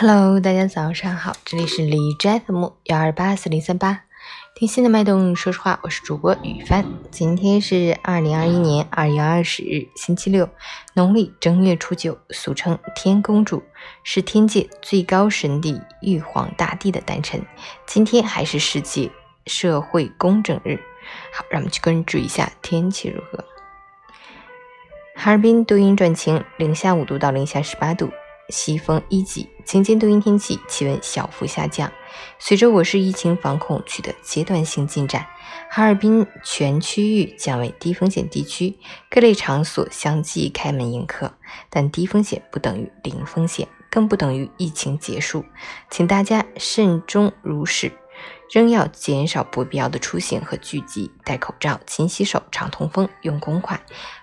[0.00, 4.02] Hello，大家早上好，这里是李斋 FM 幺二八四零三八，
[4.54, 6.86] 听心的脉动，说实话，我是主播雨帆。
[7.10, 10.48] 今天是二零二一年二月二十日，星期六，
[10.94, 13.60] 农历正月初九，俗称天公主，
[14.04, 17.44] 是天界最高神帝玉皇大帝的诞辰。
[17.84, 19.10] 今天还是世界
[19.46, 20.78] 社会公正日。
[21.32, 23.44] 好，让我们去关注一下天气如何。
[25.16, 28.08] 哈尔滨多云转晴，零下五度到零下十八度。
[28.48, 31.92] 西风一级，晴间多云天气，气温小幅下降。
[32.38, 35.26] 随着我市疫情防控取得阶段性进展，
[35.70, 38.78] 哈尔滨全区域降为低风险地区，
[39.10, 41.34] 各类场所相继开门迎客。
[41.68, 45.44] 但低风险不等于零风险，更不等于疫情结束，
[45.90, 47.92] 请大家慎终如始。
[48.50, 53.78] 仍要减少不必要的出行和聚集，戴口罩、勤洗手、常通风、用公筷，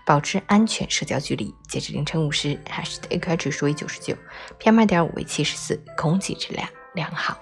[0.05, 1.54] 保持安全社交距离。
[1.68, 4.16] 截至凌晨五时，哈市的 AQI 指数为九十九
[4.59, 7.37] ，PM 二点五为七十四，空气质量良好。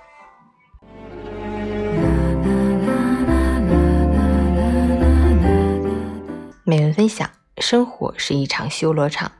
[6.65, 9.31] 美文分享：生活是一场修罗场，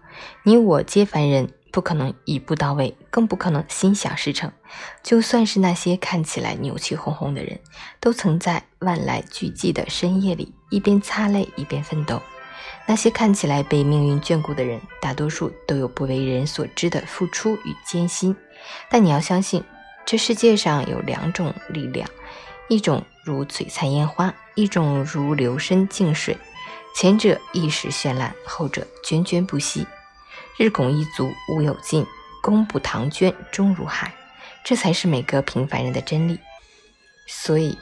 [0.44, 1.50] 你我皆凡人。
[1.74, 4.52] 不可能一步到位，更不可能心想事成。
[5.02, 7.60] 就算是那些看起来牛气哄哄的人，
[8.00, 12.22] 都曾在万籁俱寂的深夜里，一边擦泪一边奋斗。
[12.86, 18.36] 那些看起来被命运眷顾的人，大多数都有不为人所知的付出与艰辛。
[18.88, 19.64] 但你要相信，
[20.06, 22.08] 这世界上有两种力量，
[22.68, 26.38] 一种如璀璨烟花，一种如流深静水。
[26.96, 29.88] 前者一时绚烂，后者涓涓不息。
[30.58, 32.06] 日拱一卒无有尽，
[32.42, 34.14] 功不唐捐终如海，
[34.64, 36.39] 这才是每个平凡人的真理。
[37.28, 37.78] 所以，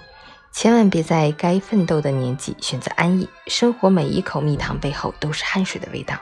[0.52, 3.28] 千万别在该奋斗的年纪选择安逸。
[3.48, 6.20] 生活每一口蜜糖背后都是汗水的味道。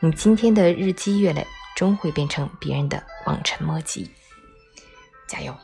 [0.00, 4.10] 你今天的日积月累，终会变成别人的望尘莫及。
[5.28, 5.56] 加油！